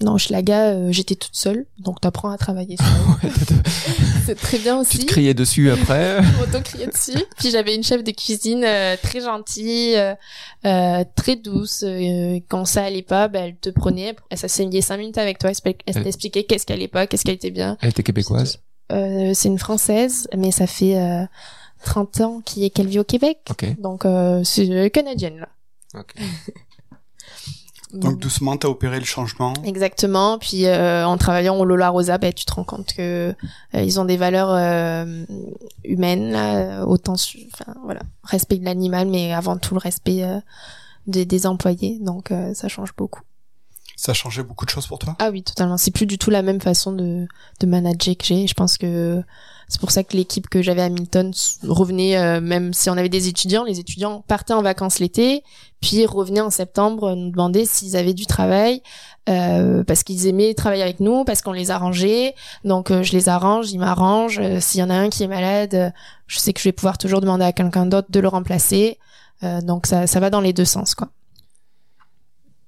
[0.00, 3.30] dans Schlaga euh, j'étais toute seule donc t'apprends à travailler seule.
[4.26, 7.82] c'est très bien Tu aussi te criais dessus après Je m'auto-criais dessus puis j'avais une
[7.82, 10.14] chef de cuisine euh, très gentille euh,
[10.64, 14.98] euh, très douce euh, quand ça allait pas bah, elle te prenait elle s'asseyait cinq
[14.98, 15.50] minutes avec toi
[15.86, 18.58] elle t'expliquait qu'est-ce qui allait pas qu'est-ce qui était bien Elle était québécoise.
[18.92, 21.24] euh, c'est une française mais ça fait euh,
[21.84, 23.80] 30 ans qu'elle vit au Québec Ok.
[23.80, 25.48] donc euh, c'est canadienne là
[25.98, 26.14] Ok.
[27.92, 29.52] Donc doucement, tu as opéré le changement.
[29.64, 30.38] Exactement.
[30.38, 33.34] Puis euh, en travaillant au Lola Rosa, ben, tu te rends compte que
[33.74, 35.24] euh, ils ont des valeurs euh,
[35.84, 40.24] humaines, là, autant, enfin voilà, respect de l'animal, mais avant tout le respect
[41.06, 41.98] des, des, employés.
[42.00, 43.22] Donc ça change beaucoup.
[44.00, 45.14] Ça a changé beaucoup de choses pour toi?
[45.18, 45.76] Ah oui, totalement.
[45.76, 47.28] C'est plus du tout la même façon de,
[47.60, 48.46] de manager que j'ai.
[48.46, 49.22] Je pense que
[49.68, 51.34] c'est pour ça que l'équipe que j'avais à Milton
[51.64, 55.44] revenait, euh, même si on avait des étudiants, les étudiants partaient en vacances l'été,
[55.82, 58.80] puis revenaient en septembre nous demander s'ils avaient du travail,
[59.28, 62.34] euh, parce qu'ils aimaient travailler avec nous, parce qu'on les arrangeait.
[62.64, 64.40] Donc euh, je les arrange, ils m'arrangent.
[64.60, 65.92] S'il y en a un qui est malade,
[66.26, 68.98] je sais que je vais pouvoir toujours demander à quelqu'un d'autre de le remplacer.
[69.42, 71.10] donc ça, ça va dans les deux sens, quoi.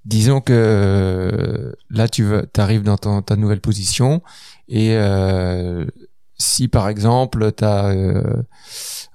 [0.04, 4.22] Disons que euh, là, tu arrives dans ta nouvelle position
[4.68, 5.86] et euh,
[6.38, 8.42] si par exemple tu as euh,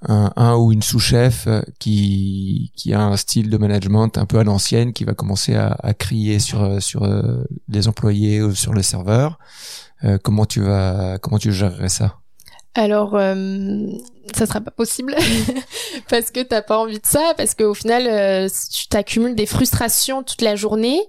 [0.07, 1.47] un, ou une sous-chef
[1.79, 5.93] qui, qui a un style de management un peu à l'ancienne, qui va commencer à,
[5.93, 7.05] crier sur, sur
[7.67, 9.39] les employés ou sur le serveur,
[10.23, 12.19] comment tu vas comment tu gérerais ça?
[12.77, 13.87] Alors, euh,
[14.35, 15.15] ça sera pas possible
[16.09, 20.23] parce que t'as pas envie de ça, parce qu'au final, euh, tu t'accumules des frustrations
[20.23, 20.99] toute la journée.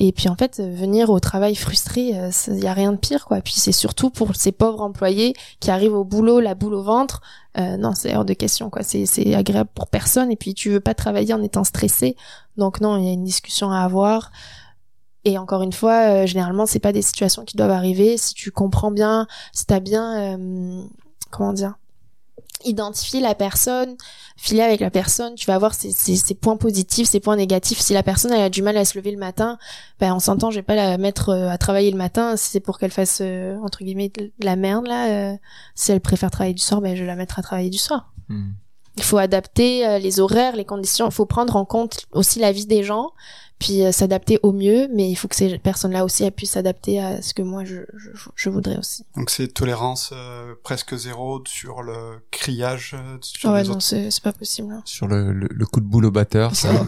[0.00, 3.24] Et puis en fait, venir au travail frustré, il euh, y a rien de pire,
[3.26, 3.40] quoi.
[3.40, 7.20] Puis c'est surtout pour ces pauvres employés qui arrivent au boulot, la boule au ventre.
[7.58, 8.84] Euh, non, c'est hors de question, quoi.
[8.84, 10.30] C'est c'est agréable pour personne.
[10.30, 12.16] Et puis tu veux pas travailler en étant stressé.
[12.56, 14.30] Donc non, il y a une discussion à avoir.
[15.24, 18.16] Et encore une fois, euh, généralement, c'est pas des situations qui doivent arriver.
[18.18, 20.38] Si tu comprends bien, si t'as bien
[21.30, 21.74] comment dire
[22.64, 23.96] identifier la personne,
[24.36, 27.80] filer avec la personne, tu vas voir ses, ses, points positifs, ses points négatifs.
[27.80, 29.58] Si la personne elle a du mal à se lever le matin,
[30.00, 32.60] ben on s'entend, je vais pas la mettre euh, à travailler le matin si c'est
[32.60, 35.08] pour qu'elle fasse euh, entre guillemets de la merde là.
[35.08, 35.36] Euh,
[35.74, 38.12] si elle préfère travailler du soir, ben je vais la mettre à travailler du soir.
[38.28, 38.50] Hmm.
[38.96, 41.06] Il faut adapter les horaires, les conditions.
[41.06, 43.12] Il faut prendre en compte aussi la vie des gens
[43.58, 47.00] puis euh, s'adapter au mieux, mais il faut que ces personnes-là aussi elles puissent s'adapter
[47.00, 49.04] à ce que moi je, je, je voudrais aussi.
[49.16, 52.94] Donc c'est tolérance euh, presque zéro sur le criage.
[52.94, 54.72] Euh, sur ouais, non, c'est pas possible.
[54.72, 54.82] Hein.
[54.84, 56.70] Sur le, le, coup de boule au batteur, ça.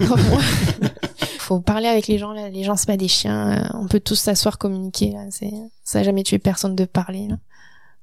[1.38, 2.48] faut parler avec les gens là.
[2.48, 3.68] Les gens c'est pas des chiens.
[3.74, 5.10] On peut tous s'asseoir, communiquer.
[5.10, 5.24] Là.
[5.30, 5.52] C'est
[5.82, 7.26] ça a jamais tué personne de parler.
[7.28, 7.38] Là.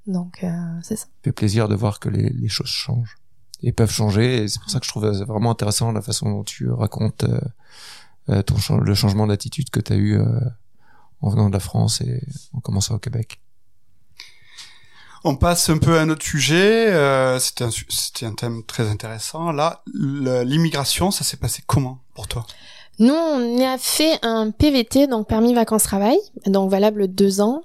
[0.07, 0.45] Donc
[0.83, 1.03] c'est ça.
[1.03, 3.17] Ça fait plaisir de voir que les, les choses changent
[3.63, 4.43] et peuvent changer.
[4.43, 7.25] Et c'est pour ça que je trouve vraiment intéressant la façon dont tu racontes
[8.29, 10.25] euh, ton, le changement d'attitude que tu as eu euh,
[11.21, 12.21] en venant de la France et
[12.53, 13.41] en commençant au Québec
[15.27, 16.87] on passe un peu à un autre sujet.
[16.91, 19.51] Euh, c'était un, thème très intéressant.
[19.51, 22.45] Là, l'immigration, ça s'est passé comment pour toi?
[22.99, 27.61] Nous, on a fait un PVT, donc permis vacances-travail, donc valable deux ans.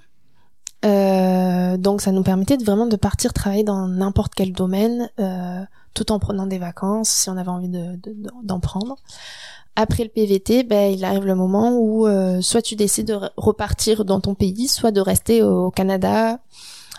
[0.84, 5.62] Euh, donc, ça nous permettait de, vraiment de partir travailler dans n'importe quel domaine, euh,
[5.94, 7.98] tout en prenant des vacances, si on avait envie de,
[8.42, 8.96] d'en prendre
[9.76, 14.04] après le PVT, ben, il arrive le moment où euh, soit tu décides de repartir
[14.04, 16.40] dans ton pays, soit de rester au Canada.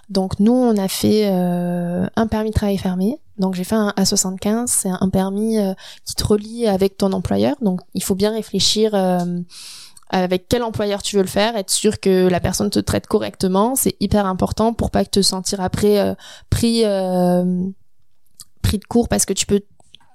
[0.09, 3.19] Donc nous, on a fait euh, un permis de travail fermé.
[3.37, 5.73] Donc j'ai fait un A75, c'est un permis euh,
[6.05, 7.55] qui te relie avec ton employeur.
[7.61, 8.95] Donc il faut bien réfléchir
[10.09, 13.75] avec quel employeur tu veux le faire, être sûr que la personne te traite correctement.
[13.75, 16.15] C'est hyper important pour pas te sentir après
[16.49, 16.83] pris
[18.63, 19.61] pris de court parce que tu peux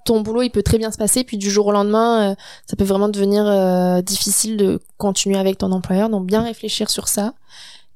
[0.09, 2.35] ton boulot il peut très bien se passer puis du jour au lendemain euh,
[2.67, 7.09] ça peut vraiment devenir euh, difficile de continuer avec ton employeur donc bien réfléchir sur
[7.09, 7.35] ça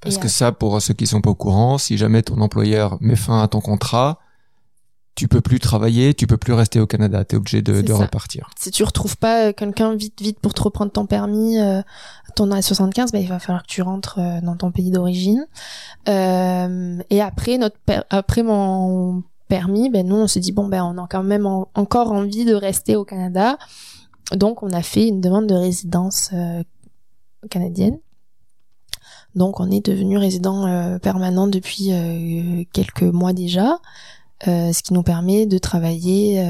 [0.00, 3.16] parce que ça pour ceux qui sont pas au courant si jamais ton employeur met
[3.16, 4.18] fin à ton contrat
[5.14, 7.92] tu peux plus travailler, tu peux plus rester au Canada, tu es obligé de, de
[7.92, 8.48] repartir.
[8.58, 11.58] Si tu retrouves pas euh, quelqu'un vite vite pour te reprendre ton permis,
[12.34, 15.46] ton A75, bah, il va falloir que tu rentres dans ton pays d'origine.
[16.06, 17.76] et après notre
[18.08, 22.10] après mon permis, ben nous on s'est dit bon ben on a quand même encore
[22.10, 23.58] envie de rester au Canada,
[24.34, 26.62] donc on a fait une demande de résidence euh,
[27.50, 27.98] canadienne.
[29.34, 33.78] Donc on est devenu résident euh, permanent depuis euh, quelques mois déjà,
[34.46, 36.42] ce qui nous permet de travailler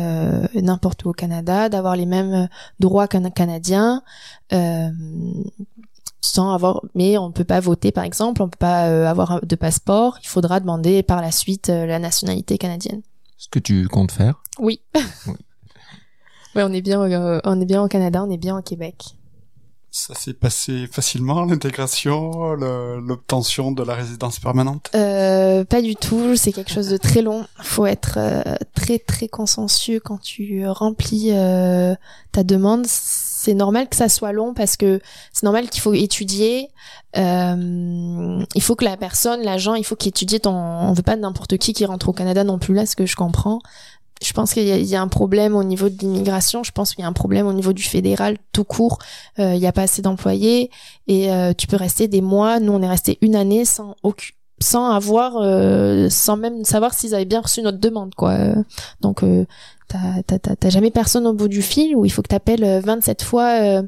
[0.54, 4.02] n'importe où au Canada, d'avoir les mêmes droits qu'un Canadien,
[6.22, 9.56] sans avoir mais on peut pas voter par exemple on peut pas euh, avoir de
[9.56, 10.18] passeport.
[10.22, 13.02] Il faudra demander par la suite euh, la nationalité canadienne.
[13.36, 14.40] Ce que tu comptes faire?
[14.58, 15.34] Oui, oui.
[16.54, 19.04] ouais on est bien euh, on est bien au Canada on est bien au Québec.
[19.94, 24.90] Ça s'est passé facilement l'intégration, l'obtention de la résidence permanente?
[24.94, 27.44] Euh, Pas du tout, c'est quelque chose de très long.
[27.60, 28.18] Faut être
[28.74, 31.32] très très consensueux quand tu remplis
[32.32, 32.86] ta demande
[33.42, 35.00] c'est normal que ça soit long parce que
[35.32, 36.68] c'est normal qu'il faut étudier.
[37.16, 40.54] Euh, il faut que la personne, l'agent, il faut qu'il étudie ton.
[40.54, 43.16] On veut pas n'importe qui qui rentre au Canada non plus là, ce que je
[43.16, 43.58] comprends.
[44.22, 46.62] je pense qu'il y, a un problème au niveau de l'immigration.
[46.62, 49.00] Je pense qu'il y a un problème au niveau du fédéral tout court.
[49.40, 50.70] Euh, il n'y a pas assez d'employés
[51.08, 52.60] et euh, tu peux rester des mois.
[52.60, 54.28] Nous, on est resté une année sans aucun
[54.62, 58.36] sans avoir euh, sans même savoir s'ils avaient bien reçu notre demande quoi
[59.00, 59.44] donc euh,
[60.26, 63.82] t'as jamais personne au bout du fil où il faut que t'appelles 27 fois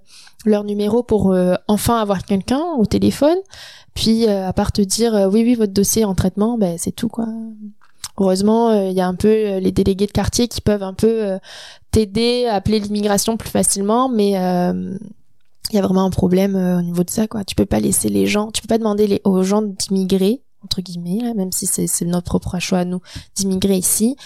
[0.45, 1.35] leur numéro pour
[1.69, 3.39] enfin avoir quelqu'un au téléphone
[3.95, 7.27] puis à part te dire oui oui votre dossier en traitement ben c'est tout quoi
[8.19, 10.95] Heureusement, euh, il y a un peu euh, les délégués de quartier qui peuvent un
[10.95, 11.39] peu euh,
[11.91, 17.03] t'aider à appeler l'immigration plus facilement, mais il y a vraiment un problème au niveau
[17.03, 17.43] de ça, quoi.
[17.45, 20.81] Tu peux pas laisser les gens, tu peux pas demander les, aux gens d'immigrer entre
[20.81, 23.01] guillemets, là, même si c'est notre propre choix à nous
[23.37, 24.17] d'immigrer ici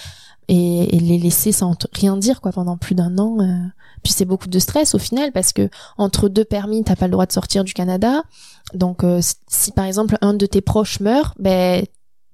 [0.49, 3.39] et, et, les laisser sans rien dire quoi pendant plus d'un an.
[4.03, 7.13] Puis c'est beaucoup de stress au final parce que entre deux permis, t'as pas le
[7.13, 8.23] droit de sortir du Canada.
[8.75, 9.05] Donc
[9.49, 11.85] si par exemple un de tes proches meurt, ben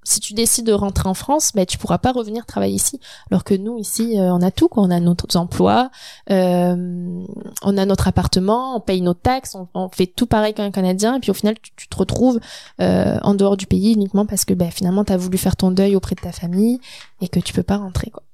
[0.05, 2.99] si tu décides de rentrer en France, ben tu pourras pas revenir travailler ici.
[3.31, 4.83] Alors que nous ici, euh, on a tout, quoi.
[4.83, 5.89] On a notre emploi,
[6.29, 7.25] euh,
[7.63, 11.15] on a notre appartement, on paye nos taxes, on, fait tout pareil qu'un Canadien.
[11.15, 12.39] Et puis au final, tu, te retrouves
[12.81, 15.71] euh, en dehors du pays uniquement parce que ben, finalement, tu as voulu faire ton
[15.71, 16.79] deuil auprès de ta famille
[17.21, 18.24] et que tu peux pas rentrer, quoi.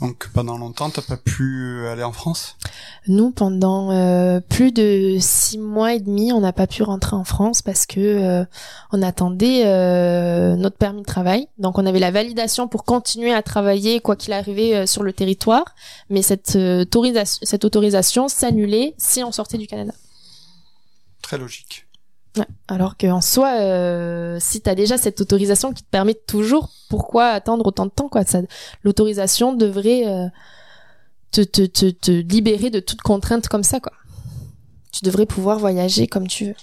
[0.00, 2.56] Donc pendant longtemps, t'as pas pu aller en France?
[3.08, 7.24] Nous, pendant euh, plus de six mois et demi, on n'a pas pu rentrer en
[7.24, 8.44] France parce que euh,
[8.92, 11.48] on attendait euh, notre permis de travail.
[11.58, 15.74] Donc on avait la validation pour continuer à travailler quoi qu'il arrivait sur le territoire,
[16.10, 19.92] mais cette autorisation, cette autorisation s'annulait si on sortait du Canada.
[21.22, 21.85] Très logique.
[22.68, 27.28] Alors qu'en soi, euh, si tu as déjà cette autorisation qui te permet toujours, pourquoi
[27.28, 28.22] attendre autant de temps quoi?
[28.82, 30.28] L'autorisation devrait euh,
[31.30, 33.80] te, libérer de toute contrainte comme ça.
[33.80, 33.92] quoi.
[34.92, 36.56] Tu devrais pouvoir voyager comme tu veux.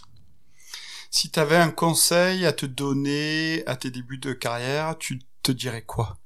[1.12, 5.52] Si tu avais un conseil à te donner à tes débuts de carrière, tu te
[5.52, 6.18] dirais quoi?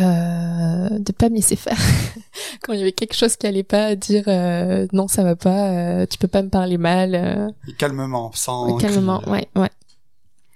[0.00, 1.78] Euh, de pas me laisser faire
[2.62, 5.70] quand il y avait quelque chose qui allait pas dire euh, non ça va pas
[5.70, 7.54] euh, tu peux pas me parler mal.
[7.68, 9.70] Et calmement sans calmement ouais ouais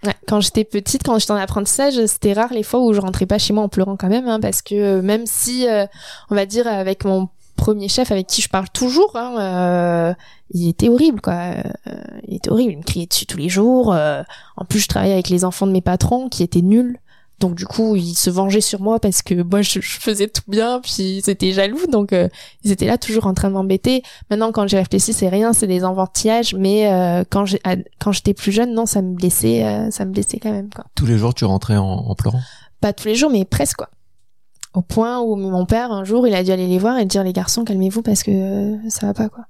[0.04, 3.26] Ouais, quand j'étais petite, quand j'étais en apprentissage, c'était rare les fois où je rentrais
[3.26, 5.66] pas chez moi en pleurant quand même, hein, parce que même si,
[6.30, 10.14] on va dire, avec mon premier chef avec qui je parle toujours, hein,
[10.54, 11.54] il était horrible, quoi.
[12.28, 13.88] il était horrible, il me criait dessus tous les jours.
[13.88, 17.00] en plus, je travaillais avec les enfants de mes patrons qui étaient nuls.
[17.40, 20.80] Donc du coup, ils se vengeaient sur moi parce que moi je, faisais tout bien,
[20.80, 22.28] puis ils étaient jaloux, donc euh,
[22.64, 24.02] ils étaient là toujours en train de m'embêter.
[24.28, 27.60] Maintenant, quand j'ai réfléchi, c'est rien, c'est des enfantillages, mais euh, quand j'ai
[28.00, 30.68] quand j'étais plus jeune, non, ça me blessait, euh, ça me blessait quand même.
[30.74, 30.84] Quoi.
[30.96, 32.40] Tous les jours, tu rentrais en, en pleurant?
[32.80, 33.90] Pas tous les jours, mais presque quoi.
[34.74, 37.22] Au point où mon père un jour, il a dû aller les voir et dire
[37.22, 39.44] les garçons, calmez-vous parce que ça va pas quoi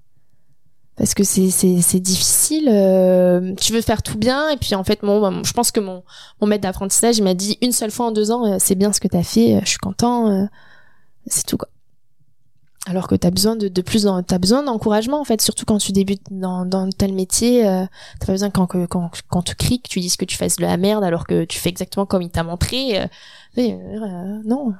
[0.99, 5.45] parce que c'est difficile euh, tu veux faire tout bien et puis en fait mon
[5.45, 6.03] je pense que mon
[6.41, 8.93] mon maître d'apprentissage il m'a dit une seule fois en deux ans euh, c'est bien
[8.93, 10.49] ce que t'as fait euh, je suis content
[11.27, 11.69] c'est tout quoi.
[12.87, 15.93] Alors que t'as besoin de, de plus t'as besoin d'encouragement en fait surtout quand tu
[15.93, 20.01] débutes dans dans tel métier t'as pas besoin quand quand quand tu cries que tu
[20.01, 22.43] dises que tu fasses de la merde alors que tu fais exactement comme il t'a
[22.43, 23.09] montré
[23.57, 24.73] non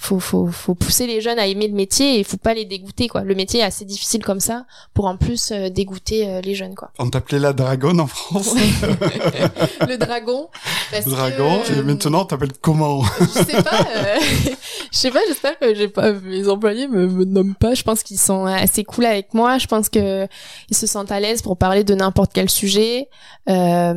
[0.00, 3.08] faut, faut, faut pousser les jeunes à aimer le métier et faut pas les dégoûter
[3.08, 3.22] quoi.
[3.22, 6.76] Le métier est assez difficile comme ça pour en plus euh, dégoûter euh, les jeunes
[6.76, 6.92] quoi.
[7.00, 8.54] On t'appelait la dragonne en France.
[9.88, 10.48] le dragon.
[10.92, 11.60] Parce le dragon.
[11.68, 13.02] et euh, maintenant on t'appelle comment?
[13.20, 13.84] Je sais pas.
[14.92, 15.18] je sais pas.
[15.26, 17.74] J'espère que j'ai pas mes employés me, me nomment pas.
[17.74, 19.58] Je pense qu'ils sont assez cool avec moi.
[19.58, 20.28] Je pense que
[20.70, 23.08] ils se sentent à l'aise pour parler de n'importe quel sujet.
[23.48, 23.94] Euh,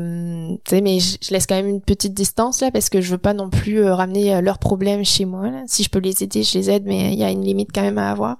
[0.72, 3.34] mais je, je, laisse quand même une petite distance là parce que je veux pas
[3.34, 5.50] non plus ramener leurs problèmes chez moi.
[5.50, 5.64] Là.
[5.68, 7.82] Si je peux les aider, je les aide, mais il y a une limite quand
[7.82, 8.38] même à avoir.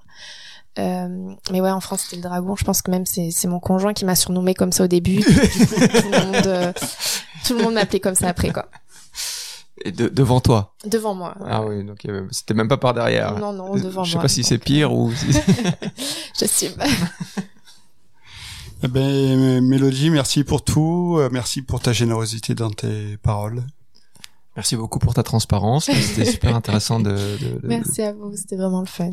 [0.78, 2.56] Euh, mais ouais, en France, c'était le dragon.
[2.56, 5.20] Je pense que même c'est, c'est mon conjoint qui m'a surnommé comme ça au début.
[5.20, 6.72] tout le monde, euh,
[7.46, 8.66] tout le monde m'appelait comme ça après, quoi.
[9.84, 10.74] Et de, devant toi?
[10.86, 11.34] Devant moi.
[11.44, 13.38] Ah oui, donc c'était même pas par derrière.
[13.38, 14.04] Non, non, devant moi.
[14.04, 15.12] Je sais pas si c'est pire ou.
[15.12, 15.26] Si...
[16.38, 16.74] J'assume.
[18.84, 21.16] Eh ben, Mélodie, merci pour tout.
[21.18, 23.62] Euh, merci pour ta générosité dans tes paroles.
[24.56, 25.90] Merci beaucoup pour ta transparence.
[25.90, 29.12] C'était super intéressant de, de, de, Merci à vous, c'était vraiment le fun.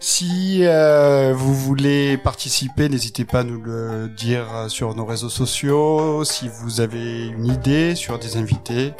[0.00, 6.24] Si euh, vous voulez participer, n'hésitez pas à nous le dire sur nos réseaux sociaux.
[6.24, 8.92] Si vous avez une idée sur des invités,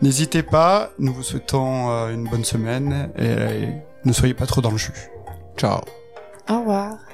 [0.00, 0.90] n'hésitez pas.
[0.98, 3.68] Nous vous souhaitons euh, une bonne semaine et
[4.06, 5.10] ne soyez pas trop dans le jus.
[5.58, 5.80] Ciao.
[6.48, 7.05] Au revoir.